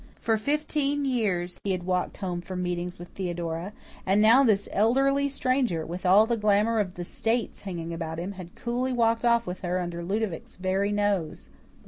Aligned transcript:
For 0.19 0.35
fifteen 0.39 1.05
years 1.05 1.59
he 1.63 1.73
had 1.73 1.83
walked 1.83 2.17
home 2.17 2.41
from 2.41 2.63
meetings 2.63 2.97
with 2.97 3.09
Theodora; 3.09 3.71
and 4.03 4.19
now 4.19 4.43
this 4.43 4.67
elderly 4.71 5.29
stranger, 5.29 5.85
with 5.85 6.07
all 6.07 6.25
the 6.25 6.37
glamour 6.37 6.79
of 6.79 6.95
"the 6.95 7.03
States" 7.03 7.61
hanging 7.61 7.93
about 7.93 8.17
him, 8.17 8.31
had 8.31 8.55
coolly 8.55 8.93
walked 8.93 9.23
off 9.25 9.45
with 9.45 9.59
her 9.61 9.79
under 9.79 10.03
Ludovic's 10.03 10.55
very 10.55 10.91
nose. 10.91 11.49